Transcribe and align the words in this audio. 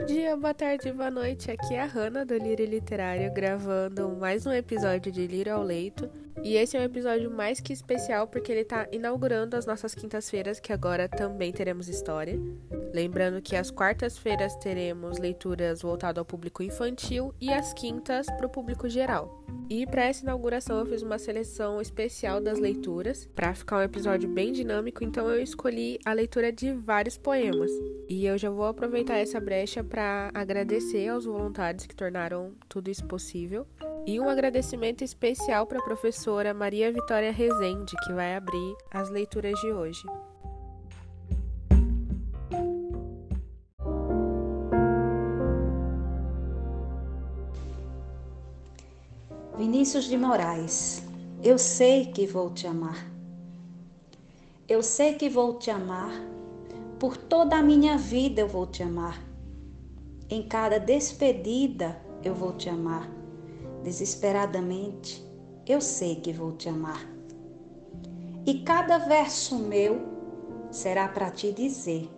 Bom 0.00 0.06
dia, 0.06 0.34
boa 0.34 0.54
tarde, 0.54 0.90
boa 0.92 1.10
noite. 1.10 1.50
Aqui 1.50 1.74
é 1.74 1.82
a 1.82 1.84
Hanna 1.84 2.24
do 2.24 2.34
Lírio 2.34 2.64
Literário 2.64 3.30
gravando 3.34 4.08
mais 4.18 4.46
um 4.46 4.50
episódio 4.50 5.12
de 5.12 5.26
Lírio 5.26 5.54
ao 5.54 5.62
Leito. 5.62 6.08
E 6.42 6.56
esse 6.56 6.76
é 6.76 6.80
um 6.80 6.84
episódio 6.84 7.30
mais 7.30 7.60
que 7.60 7.72
especial 7.72 8.26
porque 8.26 8.50
ele 8.50 8.62
está 8.62 8.88
inaugurando 8.90 9.56
as 9.56 9.66
nossas 9.66 9.94
quintas-feiras, 9.94 10.58
que 10.58 10.72
agora 10.72 11.08
também 11.08 11.52
teremos 11.52 11.88
história. 11.88 12.40
Lembrando 12.94 13.42
que 13.42 13.54
às 13.54 13.70
quartas-feiras 13.70 14.56
teremos 14.56 15.18
leituras 15.18 15.82
voltadas 15.82 16.18
ao 16.18 16.24
público 16.24 16.62
infantil 16.62 17.34
e 17.40 17.52
às 17.52 17.72
quintas 17.72 18.26
para 18.26 18.46
o 18.46 18.50
público 18.50 18.88
geral. 18.88 19.44
E 19.68 19.86
para 19.86 20.06
essa 20.06 20.24
inauguração 20.24 20.80
eu 20.80 20.86
fiz 20.86 21.02
uma 21.02 21.18
seleção 21.18 21.80
especial 21.80 22.40
das 22.40 22.58
leituras, 22.58 23.28
para 23.36 23.54
ficar 23.54 23.78
um 23.78 23.82
episódio 23.82 24.28
bem 24.28 24.50
dinâmico, 24.50 25.04
então 25.04 25.30
eu 25.30 25.40
escolhi 25.40 26.00
a 26.04 26.12
leitura 26.12 26.50
de 26.50 26.72
vários 26.72 27.16
poemas. 27.16 27.70
E 28.08 28.26
eu 28.26 28.36
já 28.36 28.50
vou 28.50 28.64
aproveitar 28.64 29.18
essa 29.18 29.38
brecha 29.38 29.84
para 29.84 30.30
agradecer 30.34 31.06
aos 31.08 31.24
voluntários 31.24 31.86
que 31.86 31.94
tornaram 31.94 32.52
tudo 32.68 32.90
isso 32.90 33.04
possível. 33.04 33.64
E 34.06 34.18
um 34.18 34.28
agradecimento 34.28 35.04
especial 35.04 35.66
para 35.66 35.78
a 35.78 35.82
professora 35.82 36.54
Maria 36.54 36.90
Vitória 36.90 37.30
Rezende, 37.30 37.94
que 38.04 38.12
vai 38.12 38.34
abrir 38.34 38.76
as 38.90 39.10
leituras 39.10 39.58
de 39.60 39.70
hoje. 39.70 40.02
Vinícius 49.56 50.04
de 50.04 50.16
Moraes, 50.16 51.02
eu 51.42 51.58
sei 51.58 52.06
que 52.06 52.26
vou 52.26 52.50
te 52.50 52.66
amar. 52.66 53.06
Eu 54.66 54.82
sei 54.82 55.14
que 55.14 55.28
vou 55.28 55.58
te 55.58 55.70
amar, 55.70 56.12
por 56.98 57.16
toda 57.16 57.56
a 57.56 57.62
minha 57.62 57.98
vida 57.98 58.40
eu 58.40 58.48
vou 58.48 58.66
te 58.66 58.82
amar. 58.82 59.22
Em 60.30 60.42
cada 60.42 60.78
despedida 60.78 62.00
eu 62.24 62.34
vou 62.34 62.52
te 62.52 62.68
amar 62.68 63.19
desesperadamente, 63.82 65.24
eu 65.66 65.80
sei 65.80 66.16
que 66.16 66.32
vou 66.32 66.52
te 66.52 66.68
amar. 66.68 67.06
E 68.46 68.62
cada 68.62 68.98
verso 68.98 69.58
meu 69.58 70.00
será 70.70 71.08
para 71.08 71.30
te 71.30 71.52
dizer 71.52 72.10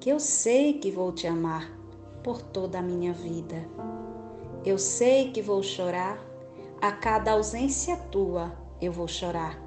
que 0.00 0.10
eu 0.10 0.18
sei 0.18 0.74
que 0.74 0.90
vou 0.90 1.12
te 1.12 1.26
amar 1.26 1.70
por 2.22 2.42
toda 2.42 2.78
a 2.78 2.82
minha 2.82 3.12
vida. 3.12 3.68
Eu 4.64 4.78
sei 4.78 5.30
que 5.30 5.42
vou 5.42 5.62
chorar, 5.62 6.18
a 6.80 6.92
cada 6.92 7.32
ausência 7.32 7.96
tua 7.96 8.52
eu 8.80 8.92
vou 8.92 9.06
chorar, 9.06 9.60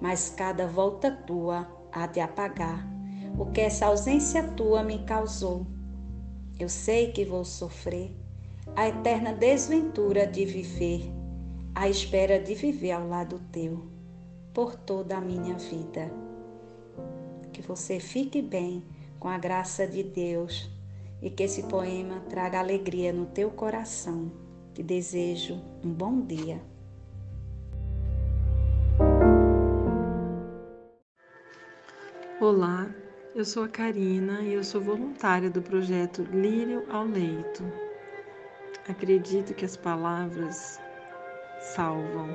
mas 0.00 0.30
cada 0.30 0.66
volta 0.66 1.10
tua 1.10 1.68
há 1.92 2.06
de 2.06 2.20
apagar 2.20 2.84
o 3.38 3.46
que 3.46 3.60
essa 3.60 3.86
ausência 3.86 4.42
tua 4.52 4.82
me 4.82 5.04
causou. 5.04 5.66
Eu 6.58 6.68
sei 6.68 7.12
que 7.12 7.24
vou 7.24 7.44
sofrer 7.44 8.14
a 8.76 8.88
eterna 8.88 9.32
desventura 9.32 10.26
de 10.26 10.44
viver, 10.44 11.02
à 11.74 11.88
espera 11.88 12.38
de 12.38 12.54
viver 12.54 12.92
ao 12.92 13.08
lado 13.08 13.40
teu, 13.50 13.86
por 14.54 14.76
toda 14.76 15.16
a 15.16 15.20
minha 15.20 15.54
vida. 15.54 16.10
Que 17.52 17.60
você 17.62 17.98
fique 17.98 18.40
bem 18.40 18.82
com 19.18 19.28
a 19.28 19.38
graça 19.38 19.86
de 19.86 20.02
Deus 20.02 20.70
e 21.20 21.28
que 21.28 21.42
esse 21.42 21.64
poema 21.64 22.20
traga 22.28 22.58
alegria 22.58 23.12
no 23.12 23.26
teu 23.26 23.50
coração. 23.50 24.30
Te 24.72 24.82
desejo 24.82 25.60
um 25.84 25.92
bom 25.92 26.20
dia. 26.20 26.60
Olá, 32.40 32.88
eu 33.34 33.44
sou 33.44 33.64
a 33.64 33.68
Karina 33.68 34.40
e 34.40 34.54
eu 34.54 34.64
sou 34.64 34.80
voluntária 34.80 35.50
do 35.50 35.60
projeto 35.60 36.22
Lírio 36.22 36.86
ao 36.90 37.04
Leito. 37.04 37.89
Acredito 38.88 39.54
que 39.54 39.64
as 39.64 39.76
palavras 39.76 40.80
salvam. 41.74 42.28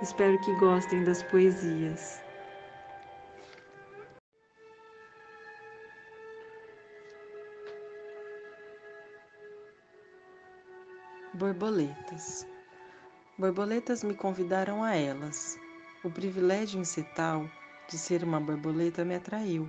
Espero 0.00 0.40
que 0.40 0.54
gostem 0.58 1.04
das 1.04 1.22
poesias. 1.24 2.22
Borboletas. 11.34 12.46
Borboletas 13.38 14.02
me 14.02 14.14
convidaram 14.14 14.82
a 14.82 14.96
elas. 14.96 15.56
O 16.02 16.10
privilégio 16.10 16.80
em 16.80 16.84
de 17.88 17.98
ser 17.98 18.24
uma 18.24 18.40
borboleta 18.40 19.04
me 19.04 19.14
atraiu. 19.14 19.68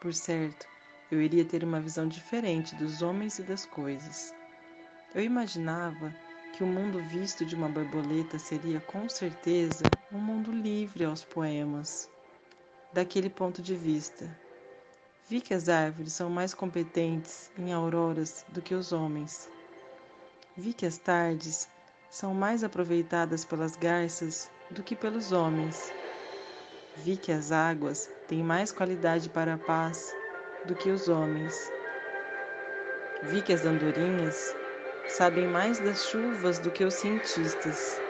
Por 0.00 0.12
certo, 0.12 0.66
eu 1.12 1.20
iria 1.20 1.44
ter 1.44 1.62
uma 1.62 1.78
visão 1.78 2.08
diferente 2.08 2.74
dos 2.74 3.02
homens 3.02 3.38
e 3.38 3.42
das 3.42 3.66
coisas. 3.66 4.32
Eu 5.14 5.22
imaginava 5.22 6.10
que 6.54 6.64
o 6.64 6.66
mundo 6.66 7.02
visto 7.02 7.44
de 7.44 7.54
uma 7.54 7.68
borboleta 7.68 8.38
seria 8.38 8.80
com 8.80 9.06
certeza 9.10 9.84
um 10.10 10.16
mundo 10.16 10.50
livre 10.50 11.04
aos 11.04 11.22
poemas. 11.22 12.08
Daquele 12.94 13.28
ponto 13.28 13.60
de 13.60 13.76
vista, 13.76 14.26
vi 15.28 15.42
que 15.42 15.52
as 15.52 15.68
árvores 15.68 16.14
são 16.14 16.30
mais 16.30 16.54
competentes 16.54 17.52
em 17.58 17.74
auroras 17.74 18.46
do 18.48 18.62
que 18.62 18.74
os 18.74 18.90
homens. 18.90 19.50
Vi 20.56 20.72
que 20.72 20.86
as 20.86 20.96
tardes 20.96 21.68
são 22.08 22.32
mais 22.32 22.64
aproveitadas 22.64 23.44
pelas 23.44 23.76
garças 23.76 24.50
do 24.70 24.82
que 24.82 24.96
pelos 24.96 25.30
homens. 25.30 25.92
Vi 26.96 27.18
que 27.18 27.32
as 27.32 27.52
águas 27.52 28.10
têm 28.26 28.42
mais 28.42 28.72
qualidade 28.72 29.28
para 29.28 29.54
a 29.54 29.58
paz 29.58 30.21
do 30.64 30.74
que 30.74 30.90
os 30.90 31.08
homens. 31.08 31.70
Vi 33.22 33.42
que 33.42 33.52
as 33.52 33.64
andorinhas 33.64 34.54
sabem 35.08 35.46
mais 35.46 35.78
das 35.78 36.04
chuvas 36.06 36.58
do 36.58 36.70
que 36.70 36.84
os 36.84 36.94
cientistas. 36.94 38.00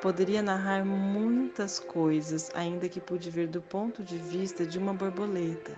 Poderia 0.00 0.40
narrar 0.42 0.84
muitas 0.84 1.80
coisas, 1.80 2.50
ainda 2.54 2.88
que 2.88 3.00
pude 3.00 3.30
ver 3.30 3.48
do 3.48 3.60
ponto 3.60 4.02
de 4.04 4.16
vista 4.16 4.64
de 4.64 4.78
uma 4.78 4.94
borboleta. 4.94 5.76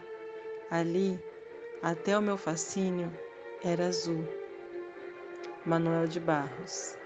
Ali, 0.70 1.18
até 1.82 2.16
o 2.16 2.22
meu 2.22 2.36
fascínio 2.36 3.10
era 3.64 3.86
azul. 3.86 4.26
Manuel 5.64 6.06
de 6.06 6.20
Barros. 6.20 6.99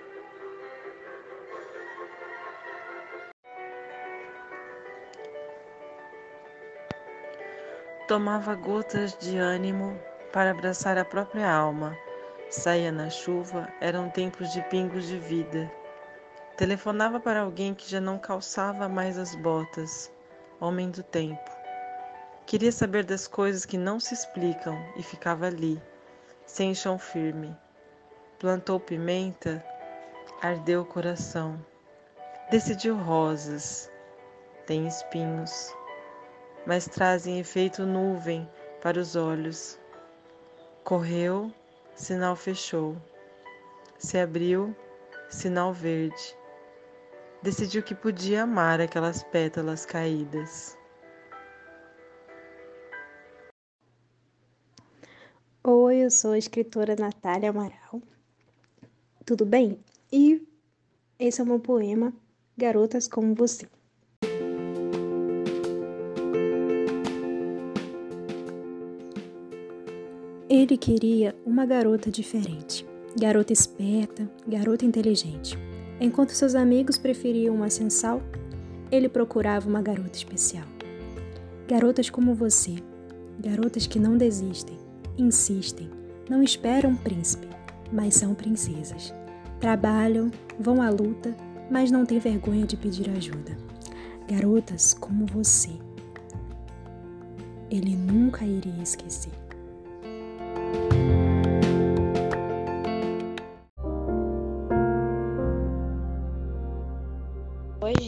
Tomava 8.06 8.54
gotas 8.54 9.16
de 9.19 9.38
ânimo 9.38 9.98
para 10.32 10.50
abraçar 10.50 10.98
a 10.98 11.04
própria 11.04 11.50
alma 11.50 11.97
Saía 12.56 12.92
na 12.92 13.10
chuva, 13.10 13.69
eram 13.81 14.09
tempos 14.09 14.53
de 14.53 14.62
pingos 14.62 15.09
de 15.09 15.19
vida. 15.19 15.69
Telefonava 16.56 17.19
para 17.19 17.41
alguém 17.41 17.75
que 17.75 17.91
já 17.91 18.00
não 18.00 18.16
calçava 18.16 18.88
mais 18.88 19.19
as 19.19 19.34
botas, 19.34 20.12
homem 20.60 20.88
do 20.88 21.03
tempo. 21.03 21.50
Queria 22.47 22.70
saber 22.70 23.03
das 23.03 23.26
coisas 23.26 23.64
que 23.64 23.76
não 23.76 23.98
se 23.98 24.14
explicam 24.14 24.78
e 24.97 25.03
ficava 25.03 25.47
ali, 25.47 25.82
sem 26.47 26.72
chão 26.76 26.97
firme. 26.97 27.56
Plantou 28.38 28.78
pimenta, 28.78 29.64
ardeu 30.41 30.82
o 30.82 30.87
coração. 30.87 31.59
Decidiu 32.53 32.97
rosas, 32.97 33.91
tem 34.64 34.87
espinhos, 34.87 35.75
mas 36.66 36.86
trazem 36.86 37.38
efeito 37.38 37.84
nuvem 37.84 38.48
para 38.80 38.98
os 38.98 39.16
olhos. 39.16 39.78
Correu 40.82 41.52
sinal 41.94 42.36
fechou. 42.36 42.97
Se 43.98 44.19
abriu, 44.19 44.75
sinal 45.30 45.72
verde. 45.72 46.36
Decidiu 47.42 47.82
que 47.82 47.94
podia 47.94 48.42
amar 48.42 48.80
aquelas 48.80 49.22
pétalas 49.22 49.86
caídas. 49.86 50.76
Oi, 55.62 55.96
eu 55.99 56.10
sou 56.10 56.32
a 56.32 56.38
escritora 56.38 56.96
Natália 56.96 57.50
Amaral. 57.50 58.02
Tudo 59.25 59.46
bem? 59.46 59.78
E 60.12 60.46
esse 61.19 61.40
é 61.40 61.44
o 61.44 61.46
meu 61.46 61.60
poema 61.60 62.12
Garotas 62.56 63.08
como 63.08 63.34
Você. 63.34 63.67
Ele 70.56 70.77
queria 70.77 71.35
uma 71.45 71.67
garota 71.67 72.12
diferente, 72.12 72.87
garota 73.19 73.53
esperta, 73.53 74.31
garota 74.47 74.85
inteligente. 74.85 75.59
Enquanto 76.01 76.31
seus 76.31 76.55
amigos 76.55 76.97
preferiam 76.97 77.56
uma 77.56 77.69
sensal, 77.69 78.23
ele 78.89 79.09
procurava 79.09 79.69
uma 79.69 79.83
garota 79.83 80.17
especial. 80.17 80.65
Garotas 81.67 82.09
como 82.09 82.37
você, 82.37 82.77
garotas 83.41 83.89
que 83.89 83.99
não 83.99 84.17
desistem, 84.17 84.79
insistem, 85.19 85.91
não 86.31 86.41
esperam 86.41 86.91
um 86.91 86.97
príncipe, 86.97 87.49
mas 87.93 88.15
são 88.15 88.33
princesas. 88.33 89.12
Trabalham, 89.59 90.31
vão 90.56 90.81
à 90.81 90.89
luta, 90.89 91.37
mas 91.69 91.91
não 91.91 92.06
têm 92.06 92.21
vergonha 92.21 92.65
de 92.65 92.77
pedir 92.77 93.11
ajuda. 93.11 93.56
Garotas 94.31 94.95
como 94.95 95.27
você. 95.27 95.73
Ele 97.69 97.97
nunca 97.97 98.45
iria 98.45 98.85
esquecer. 98.85 99.33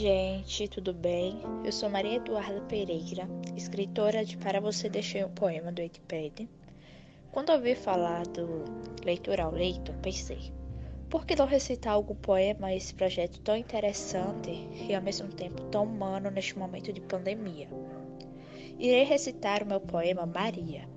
Gente, 0.06 0.69
tudo 0.69 0.94
bem? 0.94 1.41
Eu 1.64 1.73
sou 1.73 1.91
Maria 1.91 2.19
Eduarda 2.19 2.61
Pereira, 2.69 3.29
escritora 3.56 4.25
de 4.25 4.37
Para 4.37 4.61
Você 4.61 4.88
Deixei 4.88 5.25
um 5.25 5.29
Poema 5.29 5.73
do 5.73 5.82
Wikipedia. 5.82 6.49
Quando 7.32 7.50
ouvi 7.50 7.75
falar 7.75 8.25
do 8.29 8.64
Leitura 9.05 9.43
ao 9.43 9.50
Leito, 9.50 9.93
pensei, 10.03 10.53
por 11.11 11.26
que 11.26 11.35
não 11.35 11.44
recitar 11.44 11.94
algum 11.94 12.14
poema 12.14 12.69
a 12.69 12.75
esse 12.76 12.94
projeto 12.94 13.41
tão 13.41 13.56
interessante 13.56 14.53
e 14.88 14.94
ao 14.94 15.03
mesmo 15.03 15.26
tempo 15.26 15.61
tão 15.73 15.82
humano 15.82 16.31
neste 16.31 16.56
momento 16.56 16.93
de 16.93 17.00
pandemia? 17.00 17.69
Irei 18.79 19.02
recitar 19.02 19.64
o 19.64 19.67
meu 19.67 19.81
poema 19.81 20.25
Maria, 20.25 20.88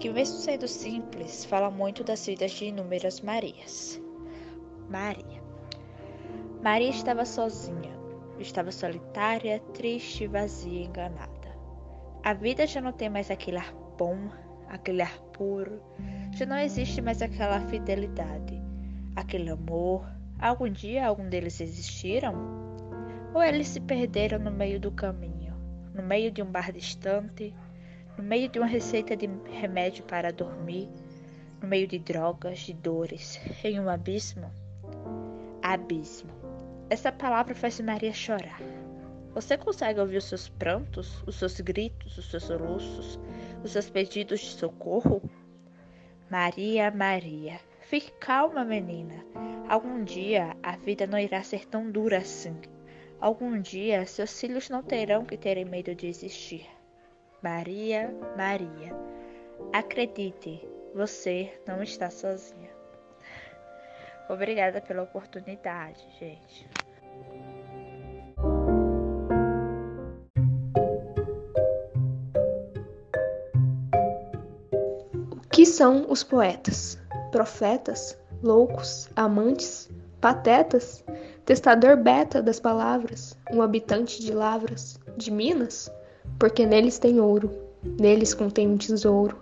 que 0.00 0.08
mesmo 0.08 0.38
sendo 0.38 0.66
simples, 0.66 1.44
fala 1.44 1.70
muito 1.70 2.02
das 2.02 2.24
vidas 2.24 2.52
de 2.52 2.64
inúmeras 2.64 3.20
Marias. 3.20 4.00
Maria. 4.88 5.42
Maria 6.62 6.88
estava 6.88 7.26
sozinha, 7.26 7.97
estava 8.38 8.70
solitária, 8.70 9.60
triste, 9.74 10.26
vazia, 10.26 10.84
enganada. 10.84 11.28
A 12.22 12.32
vida 12.32 12.66
já 12.66 12.80
não 12.80 12.92
tem 12.92 13.08
mais 13.08 13.30
aquele 13.30 13.56
ar 13.56 13.72
bom, 13.96 14.28
aquele 14.68 15.02
ar 15.02 15.18
puro, 15.32 15.80
já 16.32 16.46
não 16.46 16.58
existe 16.58 17.00
mais 17.00 17.22
aquela 17.22 17.60
fidelidade, 17.60 18.62
aquele 19.16 19.50
amor. 19.50 20.06
Algum 20.38 20.70
dia 20.70 21.06
algum 21.06 21.28
deles 21.28 21.60
existiram? 21.60 22.34
Ou 23.34 23.42
eles 23.42 23.68
se 23.68 23.80
perderam 23.80 24.38
no 24.38 24.50
meio 24.50 24.78
do 24.78 24.90
caminho, 24.90 25.54
no 25.94 26.02
meio 26.02 26.30
de 26.30 26.42
um 26.42 26.46
bar 26.46 26.72
distante, 26.72 27.54
no 28.16 28.24
meio 28.24 28.48
de 28.48 28.58
uma 28.58 28.66
receita 28.66 29.16
de 29.16 29.28
remédio 29.50 30.04
para 30.04 30.32
dormir, 30.32 30.88
no 31.60 31.68
meio 31.68 31.86
de 31.86 31.98
drogas, 31.98 32.60
de 32.60 32.72
dores, 32.72 33.40
em 33.64 33.80
um 33.80 33.88
abismo? 33.88 34.50
Abismo. 35.62 36.47
Essa 36.90 37.12
palavra 37.12 37.54
faz 37.54 37.78
Maria 37.80 38.14
chorar. 38.14 38.60
Você 39.34 39.58
consegue 39.58 40.00
ouvir 40.00 40.16
os 40.16 40.24
seus 40.24 40.48
prantos, 40.48 41.22
os 41.26 41.36
seus 41.36 41.60
gritos, 41.60 42.16
os 42.16 42.30
seus 42.30 42.44
soluços, 42.44 43.20
os 43.62 43.72
seus 43.72 43.90
pedidos 43.90 44.40
de 44.40 44.52
socorro? 44.52 45.22
Maria, 46.30 46.90
Maria, 46.90 47.60
fique 47.82 48.10
calma, 48.12 48.64
menina. 48.64 49.22
Algum 49.68 50.02
dia 50.02 50.56
a 50.62 50.76
vida 50.76 51.06
não 51.06 51.18
irá 51.18 51.42
ser 51.42 51.66
tão 51.66 51.90
dura 51.90 52.18
assim. 52.18 52.56
Algum 53.20 53.60
dia 53.60 54.06
seus 54.06 54.40
filhos 54.40 54.70
não 54.70 54.82
terão 54.82 55.26
que 55.26 55.36
terem 55.36 55.66
medo 55.66 55.94
de 55.94 56.06
existir. 56.06 56.66
Maria, 57.42 58.14
Maria, 58.34 58.96
acredite, 59.74 60.66
você 60.94 61.52
não 61.66 61.82
está 61.82 62.08
sozinha. 62.08 62.77
Obrigada 64.28 64.78
pela 64.82 65.02
oportunidade, 65.02 66.06
gente. 66.20 66.68
O 75.32 75.48
que 75.50 75.64
são 75.64 76.10
os 76.10 76.22
poetas? 76.22 76.98
Profetas? 77.32 78.18
Loucos? 78.42 79.08
Amantes? 79.16 79.88
Patetas? 80.20 81.02
Testador 81.46 81.96
beta 81.96 82.42
das 82.42 82.60
palavras? 82.60 83.34
Um 83.50 83.62
habitante 83.62 84.20
de 84.20 84.34
lavras? 84.34 85.00
De 85.16 85.30
minas? 85.30 85.90
Porque 86.38 86.66
neles 86.66 86.98
tem 86.98 87.18
ouro, 87.18 87.50
neles 87.82 88.34
contém 88.34 88.68
um 88.68 88.76
tesouro. 88.76 89.40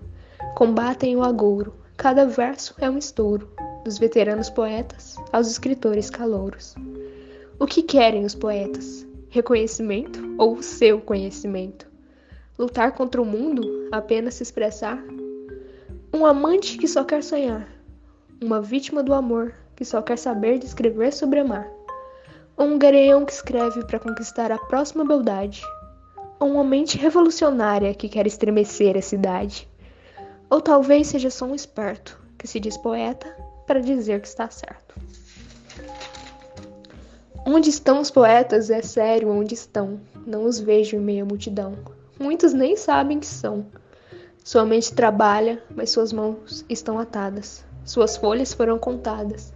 Combatem 0.55 1.17
o 1.17 1.25
agouro, 1.25 1.75
cada 1.97 2.25
verso 2.25 2.73
é 2.79 2.88
um 2.88 2.97
estouro 2.97 3.50
dos 3.87 3.99
veteranos 3.99 4.50
poetas 4.50 5.15
aos 5.33 5.47
escritores 5.47 6.11
calouros. 6.11 6.75
O 7.56 7.67
que 7.67 7.85
querem 7.85 8.25
os 8.25 8.35
poetas? 8.35 9.06
Reconhecimento 9.31 10.35
ou 10.37 10.56
o 10.56 10.62
seu 10.62 11.00
conhecimento? 11.00 11.87
Lutar 12.59 12.97
contra 12.97 13.23
o 13.23 13.25
mundo? 13.25 13.88
Apenas 13.93 14.35
se 14.35 14.43
expressar? 14.43 15.00
Um 16.12 16.27
amante 16.27 16.77
que 16.79 16.88
só 16.88 17.05
quer 17.05 17.23
sonhar? 17.23 17.69
Uma 18.43 18.61
vítima 18.61 19.05
do 19.05 19.15
amor 19.15 19.55
que 19.77 19.85
só 19.85 20.03
quer 20.03 20.19
saber 20.19 20.59
descrever 20.59 21.12
sobre 21.12 21.38
amar? 21.38 21.71
Ou 22.56 22.67
um 22.67 22.79
gareão 22.79 23.25
que 23.25 23.33
escreve 23.33 23.85
para 23.85 24.00
conquistar 24.00 24.50
a 24.50 24.59
próxima 24.59 25.05
beldade? 25.05 25.62
Ou 26.41 26.50
uma 26.50 26.65
mente 26.65 26.99
revolucionária 26.99 27.94
que 27.94 28.09
quer 28.09 28.27
estremecer 28.27 28.97
a 28.97 29.03
cidade? 29.03 29.69
Ou 30.50 30.61
talvez 30.61 31.06
seja 31.06 31.31
só 31.31 31.44
um 31.44 31.55
esperto 31.55 32.21
que 32.37 32.49
se 32.49 32.59
diz 32.59 32.77
poeta 32.77 33.47
para 33.67 33.81
dizer 33.81 34.21
que 34.21 34.29
está 34.29 34.49
certo. 34.49 34.95
Onde 37.45 37.71
estão 37.71 38.01
os 38.01 38.11
poetas? 38.11 38.71
É 38.71 38.83
sério, 38.83 39.31
onde 39.31 39.55
estão? 39.55 40.01
Não 40.27 40.45
os 40.45 40.59
vejo 40.59 40.97
em 40.97 41.01
meio 41.01 41.25
à 41.25 41.29
multidão. 41.29 41.77
Muitos 42.19 42.53
nem 42.53 42.77
sabem 42.77 43.21
que 43.21 43.27
são. 43.27 43.67
Sua 44.43 44.65
mente 44.65 44.93
trabalha, 44.93 45.63
mas 45.75 45.91
suas 45.91 46.13
mãos 46.13 46.65
estão 46.69 46.99
atadas. 46.99 47.65
Suas 47.85 48.17
folhas 48.17 48.53
foram 48.53 48.79
contadas. 48.79 49.53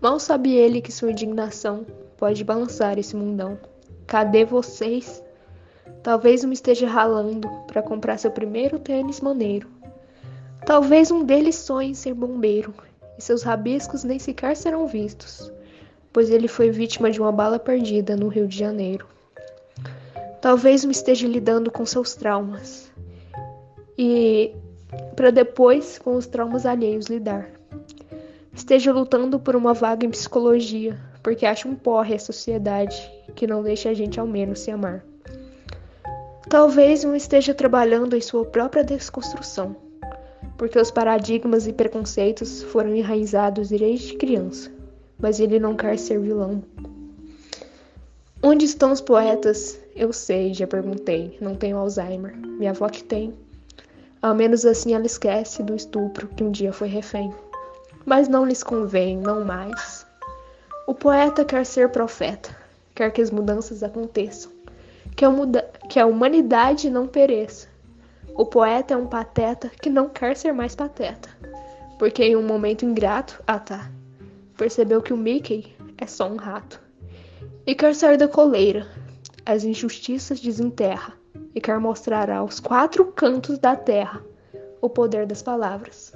Mal 0.00 0.18
sabe 0.18 0.54
ele 0.54 0.80
que 0.80 0.92
sua 0.92 1.10
indignação 1.10 1.84
pode 2.16 2.42
balançar 2.44 2.98
esse 2.98 3.14
mundão. 3.14 3.58
Cadê 4.06 4.44
vocês? 4.44 5.22
Talvez 6.02 6.44
um 6.44 6.52
esteja 6.52 6.88
ralando 6.88 7.48
para 7.66 7.82
comprar 7.82 8.16
seu 8.16 8.30
primeiro 8.30 8.78
tênis 8.78 9.20
maneiro. 9.20 9.68
Talvez 10.64 11.10
um 11.10 11.24
deles 11.24 11.56
sonhe 11.56 11.90
em 11.90 11.94
ser 11.94 12.14
bombeiro 12.14 12.72
e 13.18 13.22
seus 13.22 13.42
rabiscos 13.42 14.04
nem 14.04 14.18
sequer 14.18 14.56
serão 14.56 14.86
vistos, 14.86 15.52
pois 16.12 16.30
ele 16.30 16.46
foi 16.46 16.70
vítima 16.70 17.10
de 17.10 17.20
uma 17.20 17.32
bala 17.32 17.58
perdida 17.58 18.16
no 18.16 18.28
Rio 18.28 18.46
de 18.46 18.56
Janeiro. 18.56 19.06
Talvez 20.40 20.84
me 20.84 20.92
esteja 20.92 21.26
lidando 21.26 21.70
com 21.70 21.84
seus 21.84 22.14
traumas 22.14 22.90
e 23.98 24.54
para 25.16 25.30
depois 25.30 25.98
com 25.98 26.14
os 26.14 26.28
traumas 26.28 26.64
alheios 26.64 27.06
lidar. 27.06 27.50
Esteja 28.54 28.92
lutando 28.92 29.38
por 29.38 29.56
uma 29.56 29.74
vaga 29.74 30.06
em 30.06 30.10
psicologia, 30.10 30.96
porque 31.22 31.44
acha 31.44 31.68
um 31.68 31.74
porre 31.74 32.14
a 32.14 32.18
sociedade 32.18 33.10
que 33.34 33.46
não 33.46 33.62
deixa 33.62 33.90
a 33.90 33.94
gente 33.94 34.18
ao 34.18 34.26
menos 34.26 34.60
se 34.60 34.70
amar. 34.70 35.04
Talvez 36.48 37.04
um 37.04 37.14
esteja 37.14 37.52
trabalhando 37.52 38.16
em 38.16 38.20
sua 38.20 38.44
própria 38.44 38.82
desconstrução 38.82 39.87
porque 40.58 40.78
os 40.78 40.90
paradigmas 40.90 41.68
e 41.68 41.72
preconceitos 41.72 42.64
foram 42.64 42.94
enraizados 42.94 43.68
desde 43.70 44.16
criança, 44.16 44.70
mas 45.16 45.38
ele 45.38 45.60
não 45.60 45.76
quer 45.76 45.96
ser 45.96 46.20
vilão. 46.20 46.62
Onde 48.42 48.64
estão 48.64 48.92
os 48.92 49.00
poetas? 49.00 49.80
Eu 49.96 50.12
sei, 50.12 50.52
já 50.52 50.66
perguntei. 50.66 51.36
Não 51.40 51.56
tenho 51.56 51.76
Alzheimer. 51.76 52.36
Minha 52.36 52.70
avó 52.70 52.88
que 52.88 53.02
tem. 53.02 53.34
Ao 54.20 54.34
menos 54.34 54.64
assim 54.64 54.94
ela 54.94 55.06
esquece 55.06 55.62
do 55.62 55.74
estupro 55.74 56.28
que 56.28 56.44
um 56.44 56.50
dia 56.50 56.72
foi 56.72 56.88
refém. 56.88 57.32
Mas 58.04 58.28
não 58.28 58.44
lhes 58.44 58.62
convém, 58.62 59.16
não 59.16 59.44
mais. 59.44 60.06
O 60.86 60.94
poeta 60.94 61.44
quer 61.44 61.66
ser 61.66 61.90
profeta, 61.90 62.56
quer 62.94 63.12
que 63.12 63.20
as 63.20 63.30
mudanças 63.30 63.82
aconteçam, 63.82 64.50
que 65.14 65.24
a, 65.24 65.30
que 65.88 66.00
a 66.00 66.06
humanidade 66.06 66.88
não 66.88 67.06
pereça, 67.06 67.68
o 68.38 68.46
poeta 68.46 68.94
é 68.94 68.96
um 68.96 69.08
pateta 69.08 69.68
que 69.68 69.90
não 69.90 70.08
quer 70.08 70.36
ser 70.36 70.52
mais 70.52 70.72
pateta, 70.72 71.28
porque 71.98 72.22
em 72.22 72.36
um 72.36 72.42
momento 72.46 72.84
ingrato, 72.84 73.42
ah 73.44 73.58
tá, 73.58 73.90
percebeu 74.56 75.02
que 75.02 75.12
o 75.12 75.16
Mickey 75.16 75.74
é 75.98 76.06
só 76.06 76.30
um 76.30 76.36
rato. 76.36 76.80
E 77.66 77.74
quer 77.74 77.96
sair 77.96 78.16
da 78.16 78.28
coleira, 78.28 78.86
as 79.44 79.64
injustiças 79.64 80.38
desenterra, 80.38 81.14
e 81.52 81.60
quer 81.60 81.80
mostrar 81.80 82.30
aos 82.30 82.60
quatro 82.60 83.06
cantos 83.06 83.58
da 83.58 83.74
terra 83.74 84.24
o 84.80 84.88
poder 84.88 85.26
das 85.26 85.42
palavras. 85.42 86.12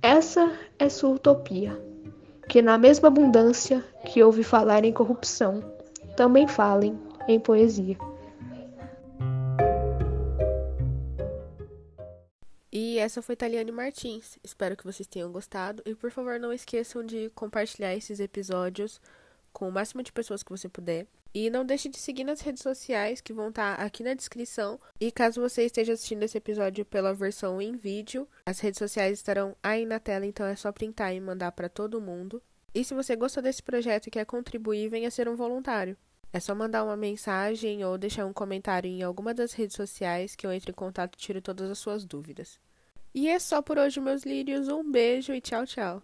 Essa 0.00 0.50
é 0.78 0.88
sua 0.88 1.10
utopia, 1.10 1.78
que 2.48 2.62
na 2.62 2.78
mesma 2.78 3.08
abundância 3.08 3.84
que 4.06 4.22
ouve 4.22 4.42
falar 4.42 4.86
em 4.86 4.92
corrupção, 4.92 5.62
também 6.16 6.48
falem 6.48 6.98
em 7.28 7.38
poesia. 7.38 7.98
E 12.92 12.98
essa 12.98 13.22
foi 13.22 13.34
Taliane 13.34 13.72
Martins. 13.72 14.38
Espero 14.44 14.76
que 14.76 14.84
vocês 14.84 15.06
tenham 15.06 15.32
gostado. 15.32 15.82
E 15.86 15.94
por 15.94 16.10
favor, 16.10 16.38
não 16.38 16.52
esqueçam 16.52 17.02
de 17.02 17.30
compartilhar 17.30 17.96
esses 17.96 18.20
episódios 18.20 19.00
com 19.50 19.66
o 19.66 19.72
máximo 19.72 20.02
de 20.02 20.12
pessoas 20.12 20.42
que 20.42 20.50
você 20.50 20.68
puder. 20.68 21.06
E 21.32 21.48
não 21.48 21.64
deixe 21.64 21.88
de 21.88 21.96
seguir 21.96 22.22
nas 22.22 22.42
redes 22.42 22.62
sociais 22.62 23.22
que 23.22 23.32
vão 23.32 23.48
estar 23.48 23.76
aqui 23.76 24.02
na 24.02 24.12
descrição. 24.12 24.78
E 25.00 25.10
caso 25.10 25.40
você 25.40 25.64
esteja 25.64 25.94
assistindo 25.94 26.22
esse 26.22 26.36
episódio 26.36 26.84
pela 26.84 27.14
versão 27.14 27.62
em 27.62 27.74
vídeo, 27.74 28.28
as 28.44 28.60
redes 28.60 28.76
sociais 28.76 29.14
estarão 29.14 29.56
aí 29.62 29.86
na 29.86 29.98
tela, 29.98 30.26
então 30.26 30.44
é 30.44 30.54
só 30.54 30.70
printar 30.70 31.14
e 31.14 31.20
mandar 31.20 31.52
para 31.52 31.70
todo 31.70 31.98
mundo. 31.98 32.42
E 32.74 32.84
se 32.84 32.92
você 32.92 33.16
gostou 33.16 33.42
desse 33.42 33.62
projeto 33.62 34.08
e 34.08 34.10
quer 34.10 34.26
contribuir, 34.26 34.90
venha 34.90 35.10
ser 35.10 35.30
um 35.30 35.34
voluntário. 35.34 35.96
É 36.30 36.38
só 36.38 36.54
mandar 36.54 36.84
uma 36.84 36.98
mensagem 36.98 37.82
ou 37.86 37.96
deixar 37.96 38.26
um 38.26 38.34
comentário 38.34 38.90
em 38.90 39.02
alguma 39.02 39.32
das 39.32 39.54
redes 39.54 39.76
sociais 39.76 40.36
que 40.36 40.46
eu 40.46 40.52
entre 40.52 40.72
em 40.72 40.74
contato 40.74 41.14
e 41.14 41.18
tiro 41.18 41.40
todas 41.40 41.70
as 41.70 41.78
suas 41.78 42.04
dúvidas. 42.04 42.60
E 43.14 43.28
é 43.28 43.38
só 43.38 43.60
por 43.60 43.78
hoje, 43.78 44.00
meus 44.00 44.22
lírios. 44.22 44.68
Um 44.68 44.90
beijo 44.90 45.34
e 45.34 45.40
tchau, 45.40 45.66
tchau. 45.66 46.02